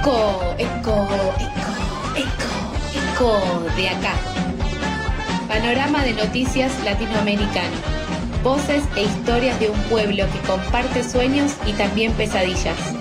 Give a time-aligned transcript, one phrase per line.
[0.00, 1.08] Eco, eco,
[1.40, 1.72] eco,
[2.14, 2.50] eco,
[2.94, 4.14] eco de acá.
[5.48, 7.74] Panorama de noticias latinoamericano.
[8.44, 12.94] Voces e historias de un pueblo que comparte sueños y también pesadillas.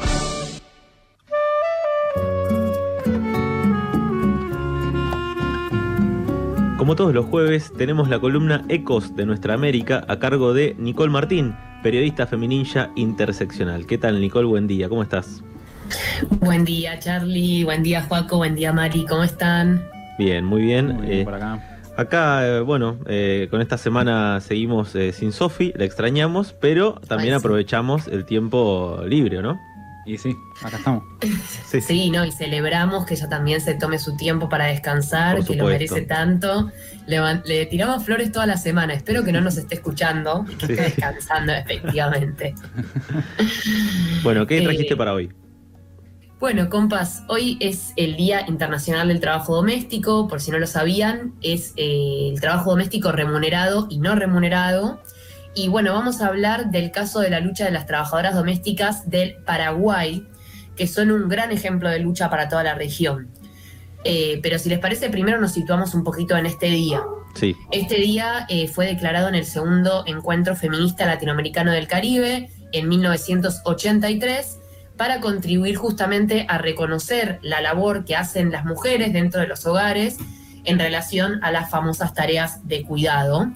[6.80, 11.12] Como todos los jueves, tenemos la columna Ecos de Nuestra América a cargo de Nicole
[11.12, 13.86] Martín, periodista femininja interseccional.
[13.86, 14.48] ¿Qué tal, Nicole?
[14.48, 15.44] Buen día, ¿cómo estás?
[16.40, 17.64] Buen día, Charlie.
[17.64, 18.38] Buen día, Juaco.
[18.38, 19.06] Buen día, Mari.
[19.06, 19.88] ¿Cómo están?
[20.18, 20.96] Bien, muy bien.
[20.96, 21.60] Muy bien Eh, por acá.
[21.98, 27.34] acá, eh, bueno, eh, con esta semana seguimos eh, sin Sofi, la extrañamos, pero también
[27.34, 27.46] Ay, sí.
[27.46, 29.60] aprovechamos el tiempo libre, ¿no?
[30.06, 31.04] Y sí, acá estamos.
[31.68, 31.82] Sí.
[31.82, 32.24] Sí, ¿no?
[32.24, 36.72] Y celebramos que ella también se tome su tiempo para descansar, que lo merece tanto.
[37.08, 38.94] Le, tiramos flores toda la semana.
[38.94, 40.74] Espero que no nos esté escuchando y que Sí.
[40.74, 42.56] esté descansando, efectivamente.
[44.24, 45.30] Bueno, ¿qué Eh, trajiste para hoy?
[46.40, 51.34] Bueno, compas, hoy es el Día Internacional del Trabajo Doméstico, por si no lo sabían,
[51.42, 55.02] es eh, el trabajo doméstico remunerado y no remunerado.
[55.56, 59.38] Y bueno, vamos a hablar del caso de la lucha de las trabajadoras domésticas del
[59.48, 60.28] Paraguay,
[60.76, 63.30] que son un gran ejemplo de lucha para toda la región.
[64.04, 67.02] Eh, pero si les parece, primero nos situamos un poquito en este día.
[67.34, 72.90] Sí, Este día eh, fue declarado en el segundo encuentro feminista latinoamericano del Caribe en
[72.90, 74.60] 1983
[74.98, 80.18] para contribuir justamente a reconocer la labor que hacen las mujeres dentro de los hogares
[80.66, 83.52] en relación a las famosas tareas de cuidado,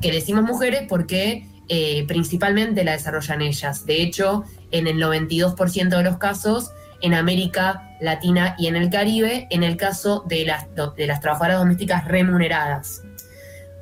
[0.00, 3.84] que decimos mujeres porque eh, principalmente la desarrollan ellas.
[3.86, 9.46] De hecho, en el 92% de los casos, en América Latina y en el Caribe,
[9.50, 13.02] en el caso de las, de las trabajadoras domésticas remuneradas.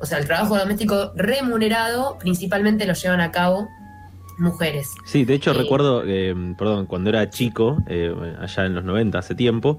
[0.00, 3.68] O sea, el trabajo doméstico remunerado principalmente lo llevan a cabo
[4.38, 5.02] mujeres.
[5.04, 9.18] sí, de hecho Eh, recuerdo, eh, perdón, cuando era chico, eh, allá en los 90,
[9.18, 9.78] hace tiempo,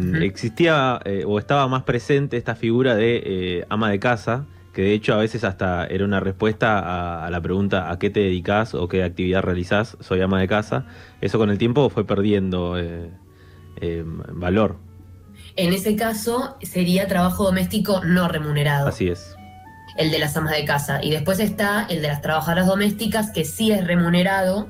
[0.00, 0.22] Ujú.
[0.22, 4.92] existía eh, o estaba más presente esta figura de eh, ama de casa, que de
[4.92, 8.74] hecho a veces hasta era una respuesta a, a la pregunta ¿a qué te dedicas
[8.74, 9.96] o qué actividad realizás?
[10.00, 10.86] Soy ama de casa.
[11.20, 12.76] Eso con el tiempo fue perdiendo
[14.34, 14.76] valor,
[15.56, 18.88] En ese caso sería trabajo doméstico no remunerado.
[18.88, 19.35] así es.
[19.96, 21.00] El de las amas de casa.
[21.02, 24.68] Y después está el de las trabajadoras domésticas, que sí es remunerado,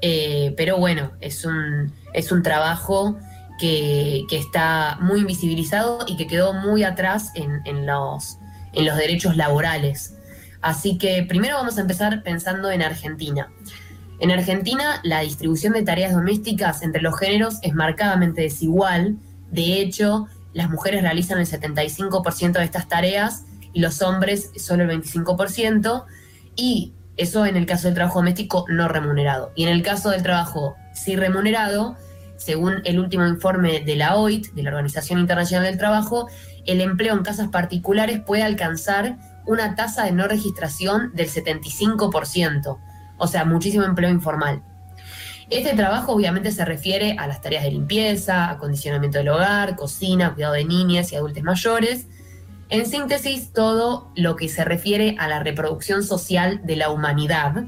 [0.00, 3.18] eh, pero bueno, es un, es un trabajo
[3.58, 8.38] que, que está muy invisibilizado y que quedó muy atrás en, en los,
[8.72, 10.14] en los derechos laborales.
[10.60, 13.50] Así que primero vamos a empezar pensando en Argentina.
[14.20, 19.16] En Argentina, la distribución de tareas domésticas entre los géneros es marcadamente desigual.
[19.50, 26.04] De hecho, las mujeres realizan el 75% de estas tareas los hombres solo el 25%,
[26.56, 29.52] y eso en el caso del trabajo doméstico no remunerado.
[29.54, 31.96] Y en el caso del trabajo sí remunerado,
[32.36, 36.28] según el último informe de la OIT, de la Organización Internacional del Trabajo,
[36.66, 42.78] el empleo en casas particulares puede alcanzar una tasa de no registración del 75%,
[43.18, 44.62] o sea, muchísimo empleo informal.
[45.50, 50.54] Este trabajo obviamente se refiere a las tareas de limpieza, acondicionamiento del hogar, cocina, cuidado
[50.54, 52.06] de niñas y adultos mayores,
[52.68, 57.64] en síntesis, todo lo que se refiere a la reproducción social de la humanidad.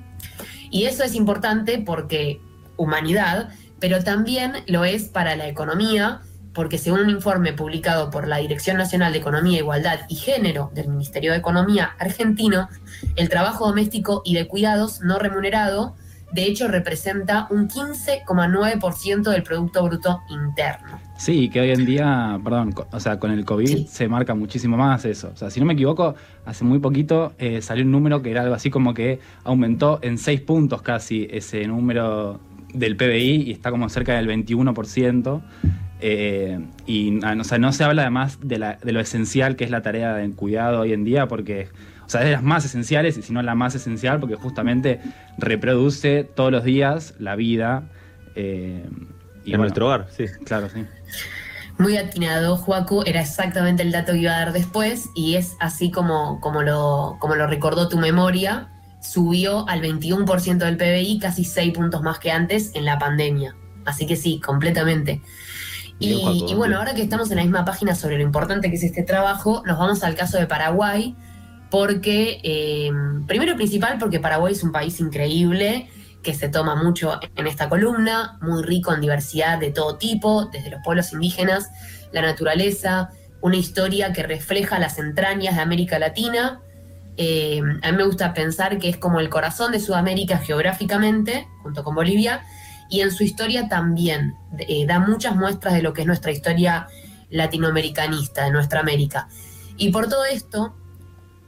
[0.71, 2.41] Y eso es importante porque
[2.77, 6.21] humanidad, pero también lo es para la economía,
[6.53, 10.89] porque según un informe publicado por la Dirección Nacional de Economía, Igualdad y Género del
[10.89, 12.69] Ministerio de Economía argentino,
[13.17, 15.95] el trabajo doméstico y de cuidados no remunerado,
[16.33, 21.01] de hecho, representa un 15,9% del Producto Bruto Interno.
[21.19, 23.87] Sí, que hoy en día, perdón, o sea, con el COVID Sí.
[23.89, 25.31] se marca muchísimo más eso.
[25.33, 28.43] O sea, si no me equivoco, hace muy poquito eh, salió un número que era
[28.43, 32.39] algo así como que aumentó en 6 puntos casi ese número
[32.75, 35.41] del PBI y está como cerca del 21%.
[36.01, 39.65] Eh, y ah, o sea, no se habla además de, la- de lo esencial que
[39.65, 41.69] es la tarea de cuidado hoy en día, porque
[42.07, 45.01] o sea, es de las más esenciales, y si no la más esencial, porque justamente
[45.39, 47.85] reproduce todos los días la vida.
[48.35, 48.85] eh,
[49.45, 50.25] y en bueno, nuestro hogar, sí.
[50.45, 50.85] Claro, sí.
[51.79, 55.91] Muy atinado, Juaco, era exactamente el dato que iba a dar después y es así
[55.91, 58.71] como, como, lo, como lo recordó tu memoria,
[59.01, 63.55] subió al 21% del PBI, casi 6 puntos más que antes en la pandemia.
[63.85, 65.23] Así que sí, completamente.
[65.99, 66.19] Bien,
[66.49, 69.03] Y, bueno, ahora que estamos en la misma página sobre lo importante que es este
[69.03, 71.15] trabajo, nos vamos al caso de Paraguay,
[71.71, 72.91] porque, eh,
[73.27, 75.91] primero y principal, porque Paraguay es un país increíble,
[76.23, 80.71] que se toma mucho en esta columna, muy rico en diversidad de todo tipo, desde
[80.71, 81.71] los pueblos indígenas,
[82.13, 83.11] la naturaleza,
[83.41, 86.61] una historia que refleja las entrañas de América Latina.
[87.17, 91.85] Eh, a mí me gusta pensar que es como el corazón de Sudamérica geográficamente, junto
[91.85, 92.43] con Bolivia,
[92.91, 94.35] y en su historia también.
[94.59, 96.89] Eh, da muchas muestras de lo que es nuestra historia
[97.31, 99.29] latinoamericanista, de nuestra América.
[99.77, 100.75] Y por todo esto,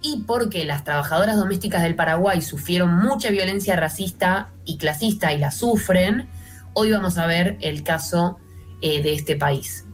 [0.01, 5.51] y porque las trabajadoras domésticas del Paraguay sufrieron mucha violencia racista y clasista y la
[5.51, 6.29] sufren,
[6.75, 8.39] hoy vamos a ver el caso
[8.81, 9.85] eh, de este país.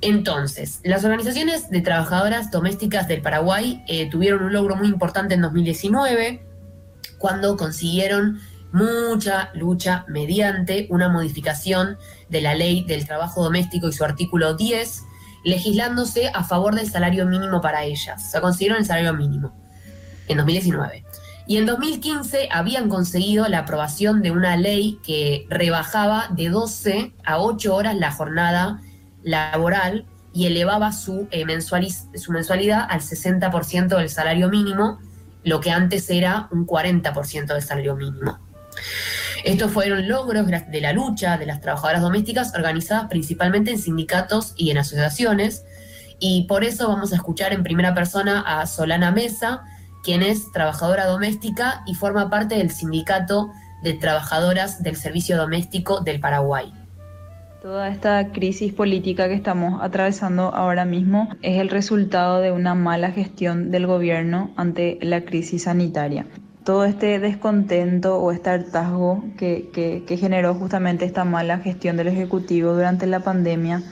[0.00, 5.42] Entonces, las organizaciones de trabajadoras domésticas del Paraguay eh, tuvieron un logro muy importante en
[5.42, 6.46] 2019,
[7.18, 11.98] cuando consiguieron mucha lucha mediante una modificación
[12.28, 15.02] de la ley del trabajo doméstico y su artículo 10,
[15.44, 18.24] legislándose a favor del salario mínimo para ellas.
[18.26, 19.52] O sea, consiguieron el salario mínimo
[20.28, 21.04] en 2019.
[21.46, 27.38] Y en 2015 habían conseguido la aprobación de una ley que rebajaba de 12 a
[27.38, 28.82] 8 horas la jornada
[29.22, 30.04] laboral
[30.34, 35.00] y elevaba su, eh, su mensualidad al 60% del salario mínimo,
[35.42, 38.38] lo que antes era un 40% del salario mínimo.
[39.44, 44.70] Estos fueron logros de la lucha de las trabajadoras domésticas organizadas principalmente en sindicatos y
[44.70, 45.64] en asociaciones.
[46.18, 49.62] Y por eso vamos a escuchar en primera persona a Solana Mesa,
[50.02, 53.50] quien es trabajadora doméstica y forma parte del sindicato
[53.82, 56.72] de trabajadoras del servicio doméstico del Paraguay.
[57.62, 63.10] Toda esta crisis política que estamos atravesando ahora mismo es el resultado de una mala
[63.10, 66.26] gestión del gobierno ante la crisis sanitaria
[66.68, 73.06] todo este descontento o este hartazgo que, generó justamente esta mala gestión del Ejecutivo durante
[73.06, 73.82] la pandemia,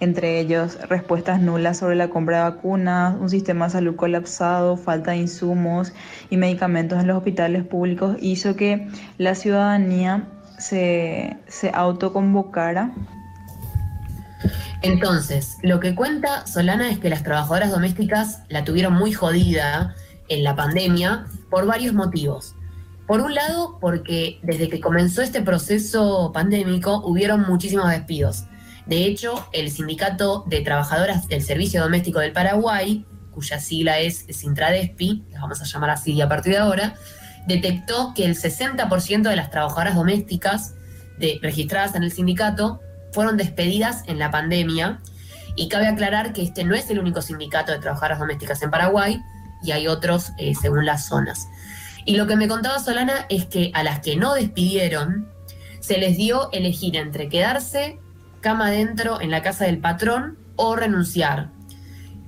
[0.00, 5.12] entre ellos respuestas nulas sobre la compra de vacunas, un sistema de salud colapsado, falta
[5.12, 5.92] de insumos
[6.28, 10.24] y medicamentos en los hospitales públicos, hizo que la ciudadanía
[10.58, 12.94] se, se autoconvocara.
[14.82, 19.94] Entonces, lo que cuenta Solana es que las trabajadoras domésticas la tuvieron muy jodida
[20.28, 22.56] en la pandemia por varios motivos.
[23.06, 28.46] Por un lado, porque desde que comenzó este proceso pandémico hubieron muchísimos despidos.
[28.86, 35.26] De hecho, el Sindicato de Trabajadoras del Servicio Doméstico del Paraguay, cuya sigla es Sintradespi,
[35.30, 36.96] las vamos a llamar así a partir de ahora,
[37.46, 40.74] detectó que el 60% de las trabajadoras domésticas
[41.20, 42.80] de, registradas en el sindicato
[43.12, 45.02] fueron despedidas en la pandemia.
[45.54, 49.22] Y cabe aclarar que este no es el único sindicato de trabajadoras domésticas en Paraguay,
[49.64, 51.48] y hay otros eh, según las zonas.
[52.04, 55.28] Y lo que me contaba Solana es que a las que no despidieron,
[55.80, 57.98] se les dio elegir entre quedarse
[58.40, 61.50] cama adentro en la casa del patrón o renunciar.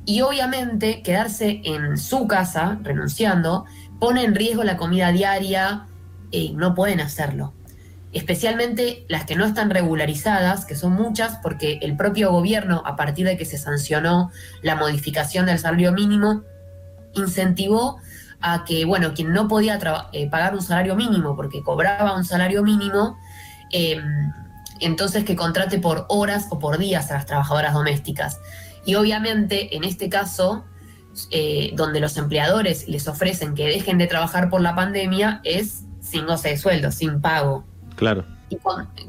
[0.07, 3.67] Y obviamente quedarse en su casa, renunciando,
[3.99, 5.87] pone en riesgo la comida diaria
[6.31, 7.53] y no pueden hacerlo.
[8.13, 13.27] Especialmente las que no están regularizadas, que son muchas, porque el propio gobierno, a partir
[13.27, 14.31] de que se sancionó
[14.63, 16.45] la modificación del salario mínimo,
[17.17, 17.99] incentivó
[18.41, 19.79] a que, bueno, quien no podía
[20.13, 23.19] eh, pagar un salario mínimo porque cobraba un salario mínimo,
[23.73, 24.33] em,
[24.81, 28.39] entonces que contrate por horas o por días a las trabajadoras domésticas.
[28.85, 30.65] Y obviamente, en este caso,
[31.31, 36.27] eh, donde los empleadores les ofrecen que dejen de trabajar por la pandemia, es sin
[36.27, 37.65] goce de sueldo, sin pago.
[37.97, 38.25] Claro.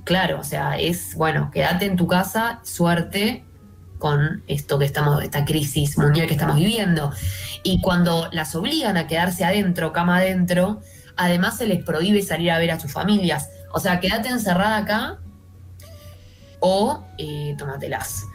[0.05, 3.43] claro, o sea, es, bueno, quédate en tu casa, suerte
[3.97, 7.11] con esto que estamos, esta crisis mundial que estamos viviendo.
[7.63, 10.81] Y cuando las obligan a quedarse adentro, cama adentro,
[11.15, 13.49] además se les prohíbe salir a ver a sus familias.
[13.73, 15.19] O sea, quédate encerrada acá
[16.59, 18.25] o eh, tómatelas.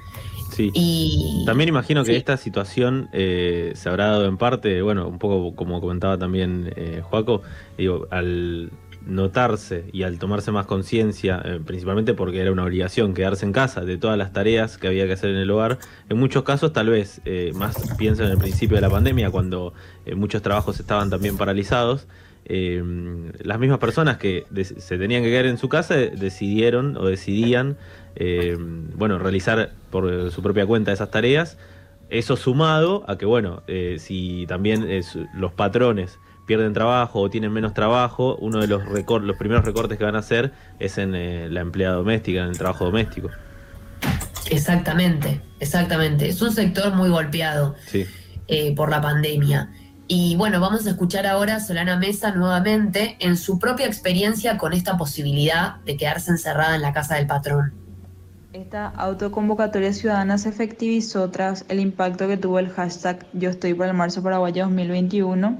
[0.52, 0.70] Sí.
[0.74, 5.56] Y, También imagino que esta situación eh, se habrá dado en parte, bueno, un poco
[5.56, 7.40] como comentaba también eh, Joaco,
[7.78, 8.70] digo, al
[9.06, 13.82] notarse y al tomarse más conciencia, eh, principalmente porque era una obligación quedarse en casa
[13.82, 15.78] de todas las tareas que había que hacer en el hogar,
[16.08, 19.74] en muchos casos tal vez, eh, más pienso en el principio de la pandemia, cuando
[20.06, 22.06] eh, muchos trabajos estaban también paralizados,
[22.44, 27.78] las mismas personas que se tenían que quedar en su casa decidieron o decidían,
[28.96, 31.56] bueno, realizar por su propia cuenta esas tareas.
[32.10, 33.62] Eso sumado a que, bueno,
[33.96, 34.86] si también
[35.34, 40.04] los patrones pierden trabajo o tienen menos trabajo, uno de los, los primeros recortes que
[40.04, 43.30] van a hacer es en eh, la empleada doméstica, en el trabajo doméstico.
[44.50, 46.28] Exactamente, exactamente.
[46.28, 47.74] Es un sector muy golpeado
[48.48, 49.70] eh, por la pandemia.
[50.08, 54.72] Y bueno, vamos a escuchar ahora a Solana Mesa nuevamente en su propia experiencia con
[54.72, 57.72] esta posibilidad de quedarse encerrada en la casa del patrón.
[58.52, 63.86] Esta autoconvocatoria ciudadana se efectivizó tras el impacto que tuvo el hashtag Yo estoy por
[63.86, 65.58] el marzo paraguayo 2021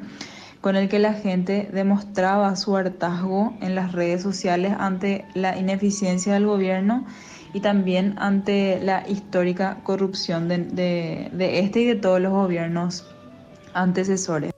[0.62, 6.32] con el que la gente demostraba su hartazgo en las redes sociales ante la ineficiencia
[6.34, 7.04] del gobierno
[7.52, 13.04] y también ante la histórica corrupción de, este y de todos los gobiernos
[13.74, 14.52] antecesores.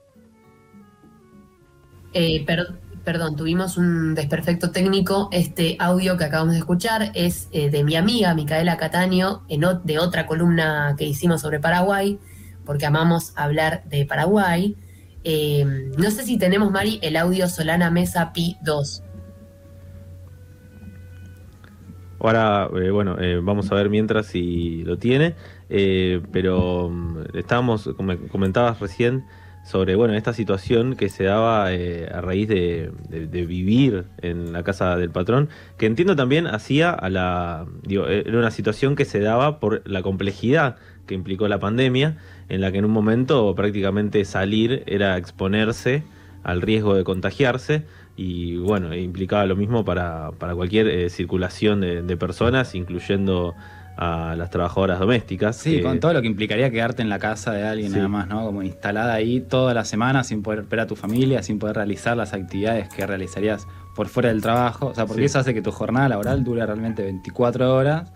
[2.13, 2.45] Eh,
[3.03, 5.27] perdón, tuvimos un desperfecto técnico.
[5.31, 9.97] Este audio que acabamos de escuchar es eh, de mi amiga Micaela Cataño, en de
[9.97, 12.19] otra columna que hicimos sobre Paraguay,
[12.63, 14.77] porque amamos hablar de Paraguay.
[15.25, 15.65] Eh,
[15.97, 19.03] no sé si tenemos, Mari, el audio Solana Mesa Pi 2.
[22.19, 25.35] Ahora, eh, bueno, vamos a ver mientras si lo tiene,
[25.67, 29.25] pero mm, estábamos, como comentabas recién,
[29.65, 34.95] sobre bueno esta situación que se daba eh, a raíz de, vivir en la casa
[34.95, 39.59] del patrón, que entiendo también hacía a la digo, era una situación que se daba
[39.59, 42.17] por la complejidad que implicó la pandemia,
[42.49, 46.03] en la que en un momento prácticamente salir era exponerse
[46.43, 47.83] al riesgo de contagiarse
[48.15, 53.55] y bueno, implicaba lo mismo para, para cualquier eh, circulación de personas, incluyendo
[53.97, 55.55] a las trabajadoras domésticas.
[55.55, 58.45] Sí, con todo lo que implicaría quedarte en la casa de alguien nada más, ¿no?
[58.45, 62.17] Como instalada ahí toda la semana sin poder ver a tu familia, sin poder realizar
[62.17, 64.87] las actividades que realizarías por fuera del trabajo.
[64.87, 68.11] O sea, porque eso hace que tu jornada laboral dure realmente 24 horas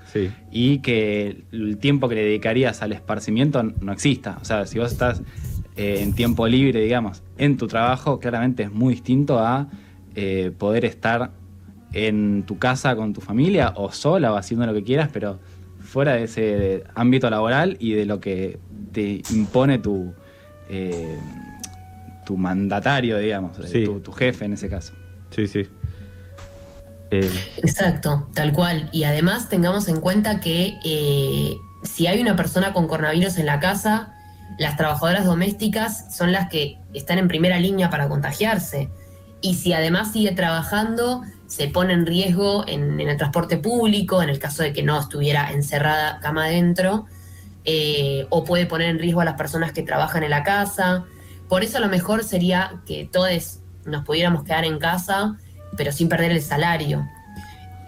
[0.52, 4.38] y que el tiempo que le dedicarías al esparcimiento no exista.
[4.42, 5.22] O sea, si vos estás
[5.76, 9.68] eh, en tiempo libre, digamos, en tu trabajo, claramente es muy distinto a
[10.16, 11.32] eh, poder estar
[11.94, 15.40] en tu casa con tu familia o sola o haciendo lo que quieras, pero
[15.80, 18.60] fuera de ese ámbito laboral y de lo que
[18.92, 20.14] te impone tu,
[20.70, 21.18] eh,
[22.26, 23.58] tu mandatario, digamos,
[24.04, 24.94] tu, jefe en ese caso.
[25.32, 25.68] Sí, sí.
[27.12, 28.90] Eh, Exacto, tal cual.
[28.92, 33.60] Y además tengamos en cuenta que eh, si hay una persona con coronavirus en la
[33.60, 34.16] casa,
[34.58, 38.90] las trabajadoras domésticas son las que están en primera línea para contagiarse.
[39.42, 44.38] Y si además sigue trabajando, se pone en riesgo en, el transporte público, en el
[44.38, 47.06] caso de que no estuviera encerrada cama adentro,
[47.66, 51.06] eh, o puede poner en riesgo a las personas que trabajan en la casa.
[51.48, 55.38] Por eso lo mejor sería que todos nos pudiéramos quedar en casa,
[55.78, 57.08] pero sin perder el salario.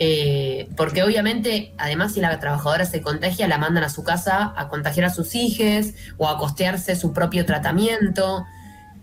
[0.04, 4.68] Eh, porque obviamente, además, si la trabajadora se contagia, la mandan a su casa a
[4.68, 8.46] contagiar a sus hijos o a costearse su propio tratamiento.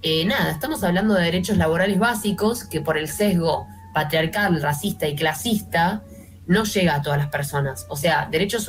[0.03, 5.15] Eh, nada, estamos hablando de derechos laborales básicos que por el sesgo patriarcal, racista y
[5.15, 6.03] clasista
[6.49, 7.87] no llega a todas las personas.
[7.89, 8.69] O sea, derechos,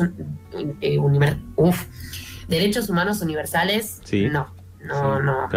[0.82, 1.00] eh,
[2.48, 5.50] derechos humanos universales, no, no, no.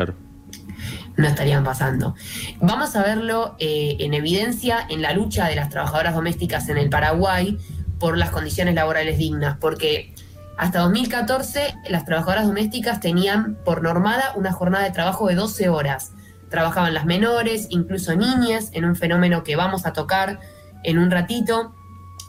[1.17, 2.15] No estarían pasando.
[2.61, 6.89] Vamos a verlo eh, en evidencia en la lucha de las trabajadoras domésticas en el
[6.89, 7.59] Paraguay
[7.99, 10.15] por las condiciones laborales dignas, porque
[10.57, 16.13] hasta 2014 las trabajadoras domésticas tenían por normada una jornada de trabajo de 12 horas
[16.53, 20.39] trabajaban las menores, incluso niñas, en un fenómeno que vamos a tocar
[20.85, 21.75] en un ratito,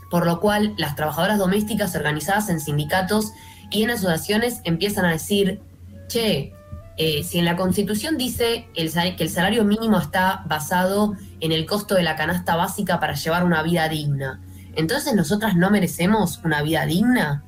[0.10, 3.34] por lo cual las trabajadoras domésticas organizadas en sindicatos
[3.70, 5.62] y en asociaciones empiezan a decir,
[6.08, 6.54] che,
[6.98, 11.96] eh, si en la Constitución dice que el salario mínimo está basado en el costo
[11.96, 14.40] de la canasta básica para llevar una vida digna,
[14.76, 17.44] entonces nosotras no merecemos una vida digna.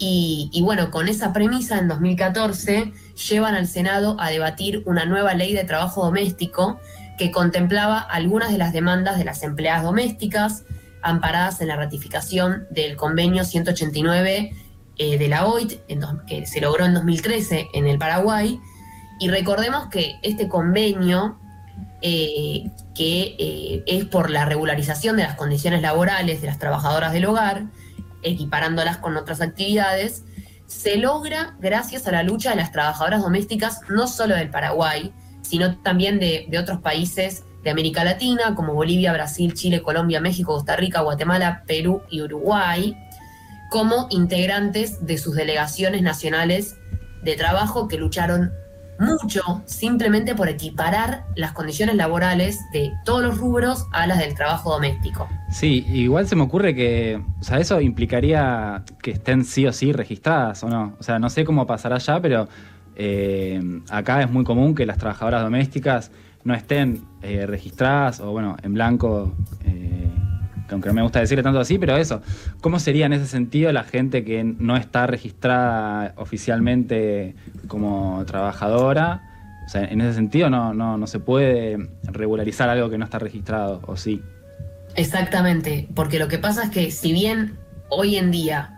[0.00, 2.92] Y, bueno, con esa premisa en 2014
[3.28, 6.78] llevan al Senado a debatir una nueva ley de trabajo doméstico
[7.18, 10.62] que contemplaba algunas de las demandas de las empleadas domésticas
[11.02, 14.52] amparadas en la ratificación del convenio 189
[14.98, 15.80] eh, de la OIT,
[16.26, 18.60] que se logró en 2013 en el Paraguay.
[19.20, 21.38] Y recordemos que este convenio,
[22.02, 27.26] eh, que eh, es por la regularización de las condiciones laborales de las trabajadoras del
[27.26, 27.66] hogar,
[28.22, 30.24] equiparándolas con otras actividades,
[30.66, 35.12] se logra gracias a la lucha de las trabajadoras domésticas, no solo del Paraguay,
[35.42, 40.76] sino también de, otros países de América Latina, como Bolivia, Brasil, Chile, Colombia, México, Costa
[40.76, 42.96] Rica, Guatemala, Perú y Uruguay,
[43.70, 46.76] como integrantes de sus delegaciones nacionales
[47.22, 48.52] de trabajo que lucharon
[48.98, 54.72] mucho simplemente por equiparar las condiciones laborales de todos los rubros a las del trabajo
[54.72, 55.28] doméstico.
[55.50, 59.92] Sí, igual se me ocurre que, o sea, eso implicaría que estén sí o sí
[59.92, 60.96] registradas o no.
[60.98, 62.48] O sea, no sé cómo pasará allá, pero
[62.96, 66.10] eh, acá es muy común que las trabajadoras domésticas
[66.44, 69.32] no estén eh, registradas o, bueno, en blanco.
[69.64, 69.97] Eh,
[70.74, 72.22] aunque no me gusta decirle tanto así, pero eso,
[72.60, 77.34] ¿cómo sería en ese sentido la gente que no está registrada oficialmente
[77.66, 79.22] como trabajadora?
[79.66, 83.82] O sea, en ese sentido no, no, se puede regularizar algo que no está registrado,
[83.86, 84.22] ¿o sí?
[84.94, 87.58] Exactamente, porque lo que pasa es que si bien
[87.90, 88.74] hoy en día,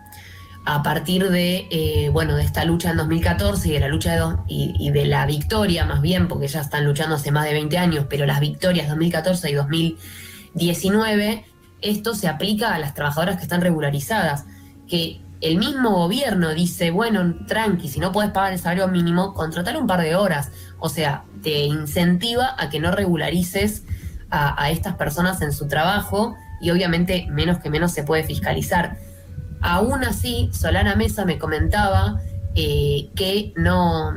[0.65, 4.35] a partir de, eh, bueno, de esta lucha en 2014 y de la lucha de
[4.47, 7.77] y, y, de la victoria más bien, porque ya están luchando hace más de 20
[7.77, 11.45] años, pero las victorias 2014 y 2019
[11.81, 14.45] esto se aplica a las trabajadoras que están regularizadas,
[14.87, 19.75] que el mismo gobierno dice, bueno, tranqui, si no puedes pagar el salario mínimo, contratar
[19.75, 20.51] un par de horas.
[20.79, 23.83] O sea, te incentiva a que no regularices
[24.29, 28.97] a, estas personas en su trabajo y obviamente menos que menos se puede fiscalizar.
[29.61, 32.21] Aún así, Solana Mesa me comentaba
[32.55, 34.13] eh, que no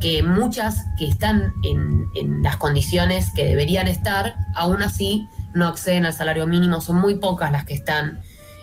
[0.00, 6.06] que muchas que están en, en, las condiciones que deberían estar, aún así no acceden
[6.06, 8.22] al salario mínimo, son muy pocas las que están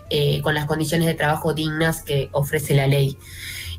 [0.09, 3.17] eh, con las condiciones de trabajo dignas que ofrece la ley.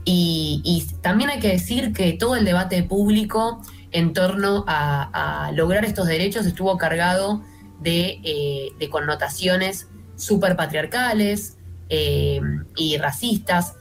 [0.05, 3.63] Y, también hay que decir que todo el debate público
[3.93, 7.43] en torno a, lograr estos derechos estuvo cargado
[7.81, 11.59] de, eh, connotaciones súper patriarcales
[11.91, 12.41] eh,
[12.77, 13.75] y racistas,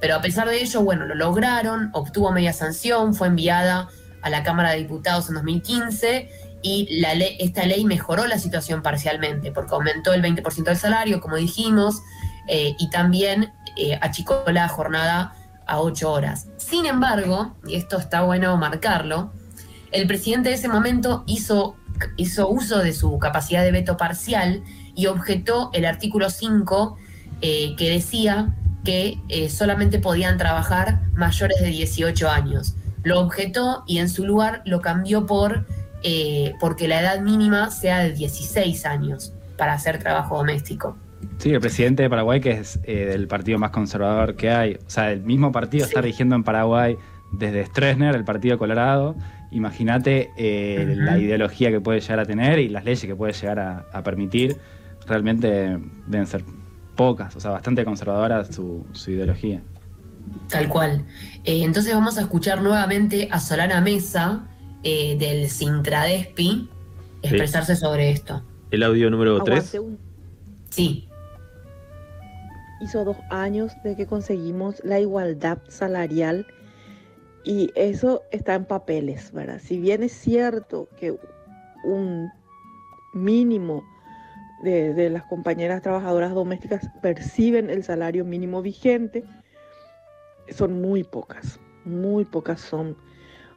[0.00, 3.88] pero a pesar de ello, bueno, lo lograron, obtuvo media sanción, fue enviada
[4.22, 6.30] a la Cámara de Diputados en 2015
[6.62, 7.04] y
[7.40, 12.02] esta ley mejoró la situación parcialmente porque aumentó el 20% del salario, como dijimos,
[12.48, 15.34] eh, y también eh, achicó la jornada
[15.66, 16.46] a 8 horas.
[16.56, 19.32] Sin embargo, y esto está bueno marcarlo,
[19.90, 21.76] el presidente de ese momento hizo,
[22.16, 24.62] hizo uso de su capacidad de veto parcial
[24.94, 26.96] y objetó el artículo 5
[27.40, 28.54] eh, que decía
[28.84, 32.74] que solamente podían trabajar mayores de 18 años.
[33.04, 35.66] Lo objetó y en su lugar lo cambió por
[36.02, 40.96] eh, porque la edad mínima sea de 16 años para hacer trabajo doméstico.
[41.38, 44.90] Sí, el presidente de Paraguay, que es eh, del partido más conservador que hay, o
[44.90, 46.96] sea, el mismo partido está rigiendo en Paraguay
[47.30, 49.14] desde Stroessner, el Partido Colorado.
[49.52, 53.58] Imagínate eh, la ideología que puede llegar a tener y las leyes que puede llegar
[53.92, 54.56] a, permitir.
[55.06, 56.44] Realmente deben ser
[56.96, 59.60] pocas, o sea, bastante conservadora su, ideología.
[60.48, 61.04] Tal cual.
[61.44, 64.44] entonces vamos a escuchar nuevamente a Solana Mesa,
[64.82, 66.68] eh, del Sintradespi
[67.22, 68.42] expresarse sobre esto.
[68.70, 69.78] ¿El audio número 3?
[70.70, 71.08] Sí.
[72.80, 76.46] Hizo dos años de que conseguimos la igualdad salarial
[77.44, 79.60] y eso está en papeles, ¿verdad?
[79.62, 81.16] Si bien es cierto que
[81.84, 82.30] un
[83.14, 83.84] mínimo
[84.62, 89.24] de, de, las compañeras trabajadoras domésticas perciben el salario mínimo vigente,
[90.50, 92.96] son muy pocas, muy pocas son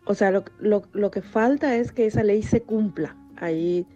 [0.05, 3.15] o sea, lo, que falta es que esa ley se cumpla.
[3.37, 3.87] Ahí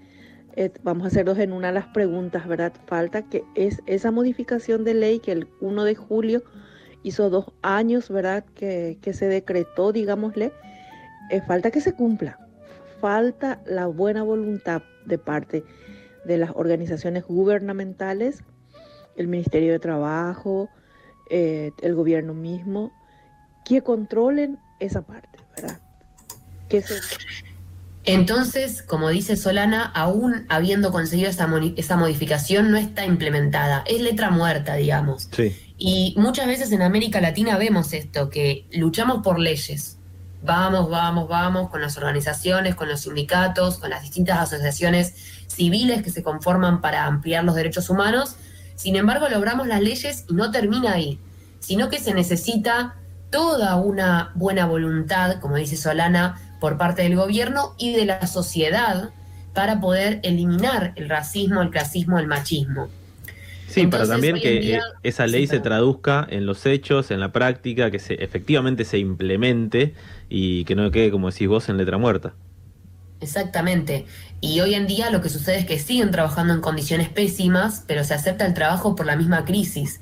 [0.55, 2.73] eh, vamos a hacer dos en una las preguntas, ¿verdad?
[2.87, 6.43] Falta que es esa modificación de ley que el 1 de julio
[7.03, 8.43] hizo dos años, ¿verdad?
[8.55, 10.51] Que, se decretó, digámosle.
[11.29, 12.39] Eh, falta que se cumpla.
[12.99, 15.63] Falta la buena voluntad de parte
[16.25, 18.43] de las organizaciones gubernamentales,
[19.15, 20.69] el Ministerio de Trabajo,
[21.29, 22.91] eh, el gobierno mismo,
[23.63, 25.79] que controlen esa parte, ¿verdad?
[28.05, 31.47] Entonces, como dice Solana, aún habiendo conseguido esa,
[31.97, 33.83] modificación, no está implementada.
[33.85, 35.29] Es letra muerta, digamos.
[35.77, 39.97] Y muchas veces en América Latina vemos esto, que luchamos por leyes.
[40.41, 45.13] Vamos, vamos, vamos con las organizaciones, con los sindicatos, con las distintas asociaciones
[45.47, 48.37] civiles que se conforman para ampliar los derechos humanos.
[48.75, 51.19] Sin embargo, logramos las leyes y no termina ahí,
[51.59, 52.95] sino que se necesita
[53.29, 59.11] toda una buena voluntad, como dice Solana, por parte del gobierno y de la sociedad
[59.53, 62.89] para poder eliminar el racismo, el clasismo, el machismo.
[63.67, 67.91] Sí, para también que eh, esa ley se traduzca en los hechos, en la práctica,
[67.91, 69.93] que se, efectivamente se implemente
[70.27, 72.33] y que no quede, como decís vos, en letra muerta.
[73.21, 74.05] Exactamente.
[74.41, 78.03] Y hoy en día lo que sucede es que siguen trabajando en condiciones pésimas, pero
[78.03, 80.01] se acepta el trabajo por la misma crisis.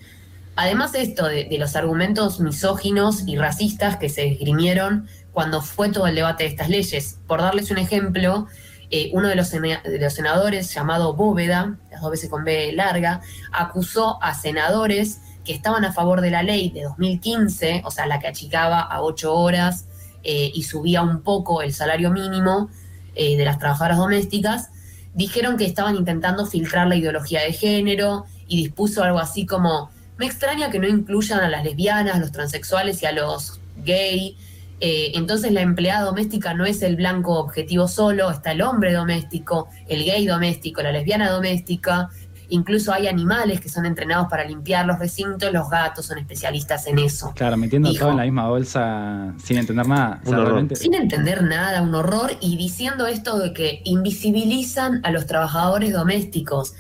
[0.56, 6.08] Además esto de, de los argumentos misóginos y racistas que se esgrimieron cuando fue todo
[6.08, 7.20] el debate de estas leyes.
[7.28, 8.48] Por darles un ejemplo,
[8.90, 13.22] eh, uno de los, senadores, llamado Bóveda, las dos veces con B larga,
[13.52, 18.20] acusó a senadores que estaban a favor de la ley de 2015, o sea, la
[18.20, 19.86] que achicaba a ocho horas
[20.24, 22.72] eh, y subía un poco el salario mínimo
[23.14, 24.72] eh, de las trabajadoras domésticas,
[25.14, 30.26] dijeron que estaban intentando filtrar la ideología de género y dispuso algo así como, me
[30.26, 34.36] extraña que no incluyan a las lesbianas, a los transexuales y a los gay
[34.80, 39.70] eh, entonces la empleada doméstica no es el blanco objetivo solo, está el hombre doméstico,
[39.88, 42.10] el gay doméstico, la lesbiana doméstica,
[42.50, 47.00] incluso hay animales que son entrenados para limpiar los recintos, los gatos son especialistas en
[47.00, 47.34] eso.
[47.36, 50.22] Claro, metiendo todo en la misma bolsa sin entender nada.
[50.76, 56.74] Sin entender nada, un horror, y diciendo esto de que invisibilizan a los trabajadores domésticos.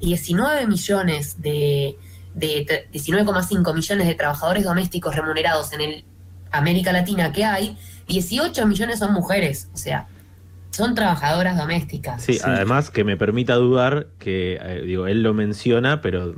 [0.00, 1.96] 19 millones de,
[2.34, 6.04] de 19,5 millones de trabajadores domésticos remunerados en el
[6.58, 7.76] América Latina que hay,
[8.08, 10.06] 18 millones son mujeres, o sea,
[10.70, 12.22] son trabajadoras domésticas.
[12.22, 16.34] Sí, además que me permita dudar que, eh, digo, él lo menciona, pero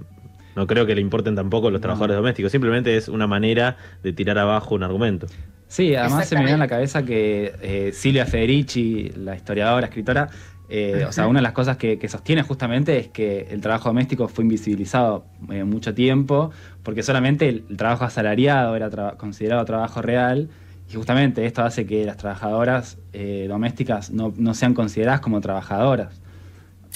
[0.54, 4.38] no creo que le importen tampoco los trabajadores domésticos, simplemente es una manera de tirar
[4.38, 5.26] abajo un argumento.
[5.68, 10.28] Sí, además se me viene a la cabeza que eh, Silvia Federici, la historiadora, escritora,
[10.68, 14.28] Eh, o sea, una de las cosas que, sostiene justamente es que el trabajo doméstico
[14.28, 16.50] fue invisibilizado eh, mucho tiempo,
[16.82, 20.48] porque solamente el, trabajo asalariado era considerado trabajo real,
[20.90, 26.20] y justamente esto hace que las trabajadoras eh, domésticas no, sean consideradas como trabajadoras.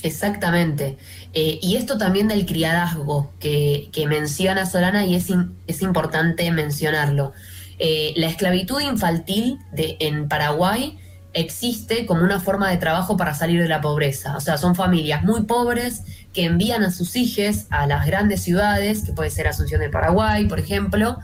[0.02, 0.96] Exactamente.
[1.34, 5.28] y esto también del criadazgo que, menciona Solana y es,
[5.66, 7.32] es importante mencionarlo.
[7.78, 10.99] la esclavitud infantil en Paraguay
[11.32, 14.36] existe como una forma de trabajo para salir de la pobreza.
[14.36, 19.02] O sea, son familias muy pobres que envían a sus hijos a las grandes ciudades,
[19.02, 21.18] que puede ser Asunción de Paraguay, por ejemplo,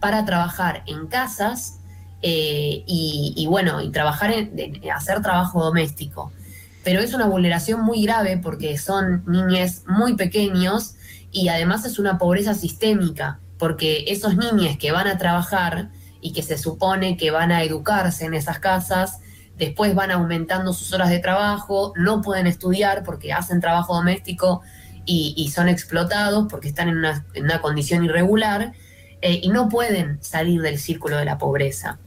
[0.00, 1.80] para trabajar en casas
[2.22, 6.32] eh, y, bueno, y trabajar en, hacer trabajo doméstico.
[6.82, 10.94] Pero es una vulneración muy grave porque son niños muy pequeños
[11.30, 15.90] y además es una pobreza sistémica, porque esos niños que van a trabajar
[16.22, 19.20] y que se supone que van a educarse en esas casas,
[19.60, 24.62] después van aumentando sus horas de trabajo, no pueden estudiar porque hacen trabajo doméstico
[25.04, 28.72] y, son explotados porque están en una, condición irregular
[29.20, 31.98] eh, y no pueden salir del círculo de la pobreza.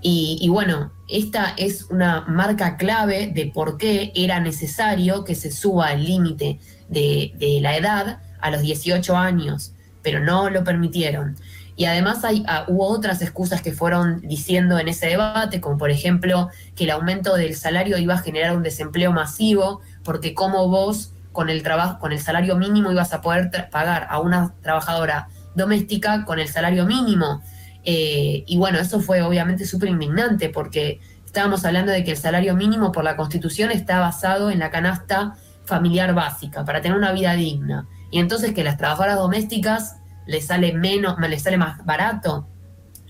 [0.00, 5.92] Y, bueno, esta es una marca clave de por qué era necesario que se suba
[5.92, 11.36] el límite de, de la edad a los 18 años, pero no lo permitieron.
[11.78, 15.92] Y además hay, ah, hubo otras excusas que fueron diciendo en ese debate, como por
[15.92, 21.12] ejemplo que el aumento del salario iba a generar un desempleo masivo, porque como vos
[21.30, 26.24] con el trabajo, con el salario mínimo ibas a poder pagar a una trabajadora doméstica
[26.24, 27.42] con el salario mínimo.
[27.84, 32.56] Eh, y bueno, eso fue obviamente súper indignante porque estábamos hablando de que el salario
[32.56, 37.34] mínimo por la Constitución está basado en la canasta familiar básica para tener una vida
[37.34, 37.86] digna.
[38.10, 42.46] Y entonces que las trabajadoras domésticas le sale menos, le sale más barato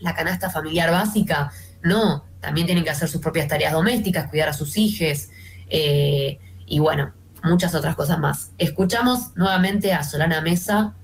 [0.00, 1.50] la canasta familiar básica.
[1.82, 5.28] No, también tienen que hacer sus propias tareas domésticas, cuidar a sus hijos
[5.68, 8.52] eh, y bueno, muchas otras cosas más.
[8.56, 10.94] Escuchamos nuevamente a Solana Mesa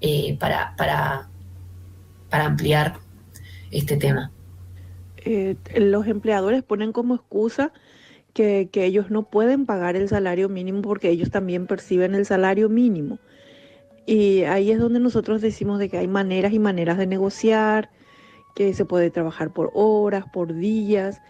[0.00, 1.28] eh, para, para,
[2.30, 2.98] para ampliar
[3.72, 4.30] este tema.
[5.16, 7.72] Eh, los empleadores ponen como excusa
[8.32, 12.68] que, que, ellos no pueden pagar el salario mínimo porque ellos también perciben el salario
[12.68, 13.18] mínimo.
[14.06, 17.90] Y ahí es donde nosotros decimos de que hay maneras y maneras de negociar,
[18.54, 21.20] que se puede trabajar por horas, por días,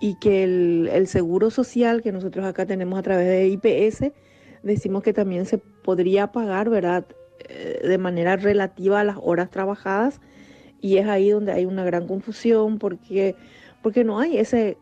[0.00, 4.12] y que el, seguro social que nosotros acá tenemos a través de IPS,
[4.62, 7.06] decimos que también se podría pagar, ¿verdad?
[7.48, 10.20] Eh, de manera relativa a las horas trabajadas,
[10.80, 13.36] y es ahí donde hay una gran confusión porque,
[13.82, 14.76] porque no hay ese,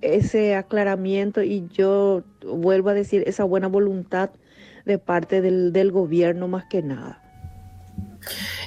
[0.00, 4.30] ese aclaramiento y yo vuelvo a decir esa buena voluntad
[4.86, 7.20] de parte del, gobierno más que nada.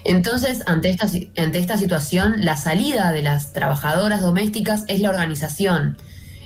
[0.03, 1.08] Entonces, ante esta,
[1.41, 5.97] ante esta situación, la salida de las trabajadoras domésticas es la organización,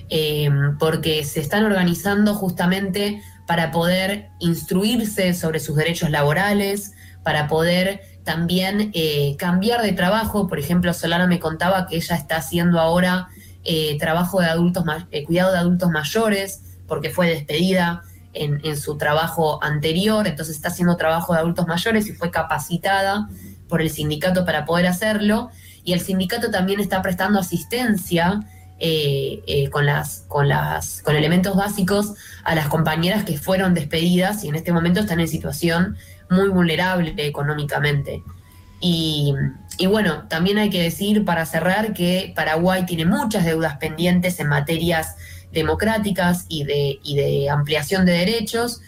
[0.09, 8.01] eh, porque se están organizando justamente para poder instruirse sobre sus derechos laborales, para poder
[8.23, 10.47] también eh, cambiar de trabajo.
[10.47, 13.27] Por ejemplo, Solana me contaba que ella está haciendo ahora
[13.63, 14.83] eh, trabajo de adultos,
[15.25, 18.03] cuidado de adultos mayores, porque fue despedida
[18.34, 23.30] en, su trabajo anterior, entonces está haciendo trabajo de adultos mayores y fue capacitada
[23.67, 25.50] por el sindicato para poder hacerlo.
[25.84, 28.41] Y el sindicato también está prestando asistencia
[28.80, 34.43] eh, eh, con, las, con, las, con elementos básicos a las compañeras que fueron despedidas
[34.43, 35.98] y en este momento están en situación
[36.30, 38.24] muy vulnerable económicamente.
[38.80, 39.34] Y,
[39.78, 44.48] y, bueno, también hay que decir para cerrar que Paraguay tiene muchas deudas pendientes en
[44.48, 45.15] materias
[45.54, 48.82] democráticas y de, de ampliación de derechos.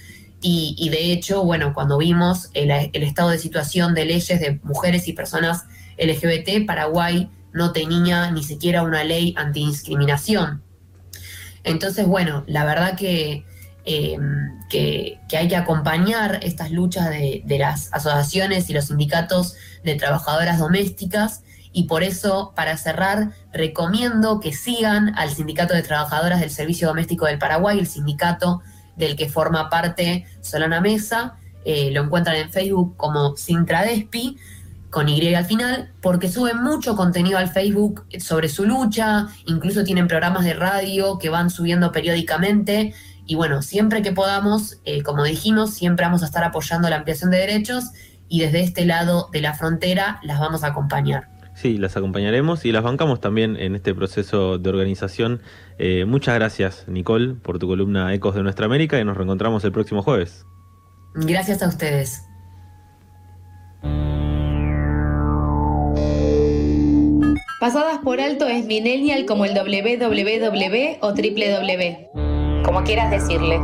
[0.47, 5.13] Y, de hecho, bueno, cuando vimos el, estado de situación de leyes de mujeres y
[5.13, 5.63] personas
[5.97, 10.62] LGBT, Paraguay no tenía ni siquiera una ley antidiscriminación.
[11.63, 13.43] Entonces, bueno, la verdad que,
[13.86, 14.17] eh,
[14.69, 20.60] que, hay que acompañar estas luchas de, de, las asociaciones y los sindicatos de trabajadoras
[20.60, 21.41] domésticas
[21.75, 27.25] y por eso, para cerrar, recomiendo que sigan al Sindicato de Trabajadoras del Servicio Doméstico
[27.25, 28.61] del Paraguay, el sindicato
[28.95, 31.35] del que forma parte Solana Mesa.
[31.65, 34.38] Eh, lo encuentran en Facebook como Sintradespi,
[34.89, 40.07] con Y al final, porque suben mucho contenido al Facebook sobre su lucha, incluso tienen
[40.07, 42.93] programas de radio que van subiendo periódicamente.
[43.25, 47.31] Y bueno, siempre que podamos, eh, como dijimos, siempre vamos a estar apoyando la ampliación
[47.31, 47.91] de derechos
[48.29, 51.34] y desde este lado de la frontera las vamos a acompañar.
[51.55, 55.41] Sí, las acompañaremos y las bancamos también en este proceso de organización.
[55.79, 59.71] Eh, muchas gracias, Nicole, por tu columna Ecos de Nuestra América y nos reencontramos el
[59.71, 60.45] próximo jueves.
[61.15, 62.21] Gracias a ustedes.
[67.61, 72.63] Pasadas por alto es Millennial como el www o www.
[72.65, 73.61] como quieras decirle.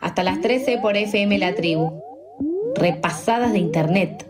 [0.00, 2.02] Hasta las 13 por FM La Tribu.
[2.74, 4.26] Repasadas de Internet.